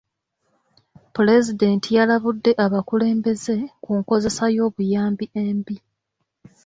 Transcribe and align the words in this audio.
Pulezidenti 1.13 1.89
yalabudde 1.97 2.51
abakulembeze 2.65 3.55
ku 3.83 3.91
nkozesa 3.99 4.45
y'obuyambi 4.55 5.25
embi. 5.45 5.75